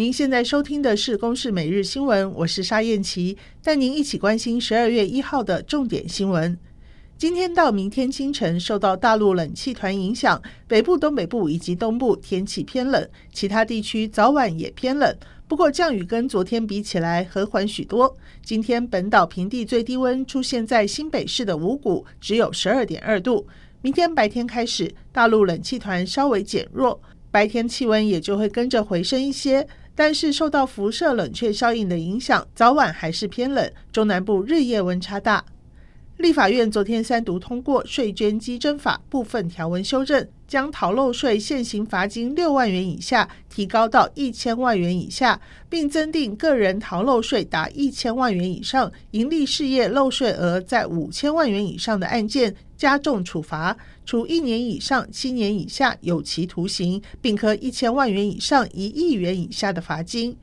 [0.00, 6.58] 您现在收听的是《公视每日新闻》，我是沙燕琪，带您一起关心十二月一号的重点新闻。
[7.18, 15.14] 今天到明天清晨，受到大陆冷气团影响，北部、东北部以及东部天气偏冷，其他地区早晚也偏冷。
[15.46, 18.16] 不过降雨跟昨天比起来和缓许多。
[18.42, 23.46] 今天本岛平地最低温出现在新北市的五股，只有十二点二度。
[23.82, 26.98] 明天白天开始，大陆冷气团稍微减弱，
[27.30, 29.68] 白天气温也就会跟着回升一些。
[30.02, 35.44] 但是受到辐射冷却效应的影响，早晚还是偏冷，中南部日夜温差大。
[36.20, 60.36] 立法院昨天三读通过税捐稽征法部分条文修正，将逃漏税现行罚金六万元以下提高到一千万元以下，并增订个人逃漏税达一千万元以上、营利事业漏税额在五千万元以上的案件加重处罚，处一年以上七年以下有期徒刑，并科一千万元以上一亿元以下的罚金。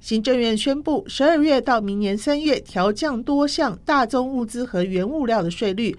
[0.00, 5.96] 行政院宣布，十二月到明年三月调降多项大宗物资和原物料的税率，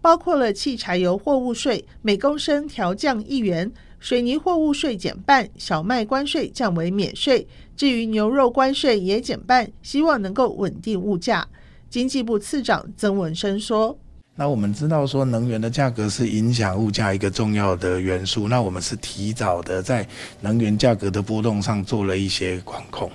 [0.00, 7.46] 包括了汽柴油货物税每公升调降一元，水泥货物税减半，小麦关税降为免税。
[7.76, 11.46] 至于牛肉关税也减半，希望能够稳定物价。
[11.90, 13.98] 经济部次长曾文生说
[14.36, 20.06] ：“那我们知道说，能源的价格是影响物价一个重要的元素，那我们是提早的在
[20.40, 23.10] 能源价格的波动上做了一些管控。”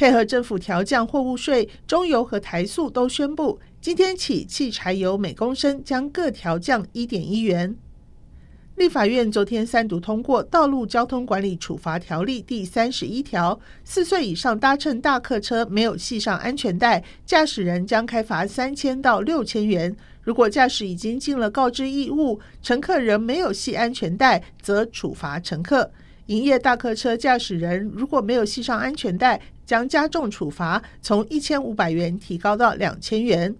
[0.00, 7.76] 配合政府调降货物税，中油和台塑都宣布，今天起汽柴油每公升将各调降一点一元。
[8.76, 19.94] 立法院昨天三读通过《道路交通管理处罚条例》第三十一条，四岁以上搭乘大客车没有系上安全带，驾驶人将开罚三千到六千元。
[20.22, 25.90] 如果驾驶已经尽了告知义务，乘客仍没有系安全带，则处罚乘客。
[26.30, 33.52] 营业大客车驾驶人如果没有系上安全带，将加重处罚，从一千五百元提高到两千元。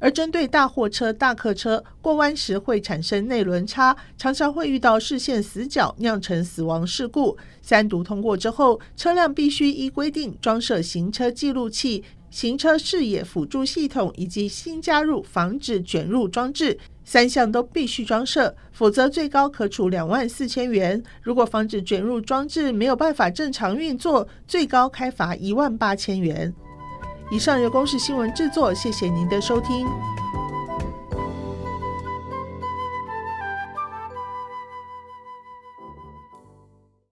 [0.00, 7.38] 而针对大货车、大客车过弯时会产生内轮差，常常会遇到视线死角，酿成死亡事故。
[7.62, 12.02] 三读通过之后，车辆必须依规定装设行车记录器。
[12.28, 16.76] 行车视野辅助系统以及新加入防止卷入装置，
[17.06, 21.00] 三项都必须装设，否则最高可处两万四千元。
[21.22, 26.52] 如果防止卷入装置没有办法正常运作，最高开罚一万八千元。
[27.30, 29.86] 以上由公视新闻制作，谢谢您的收听。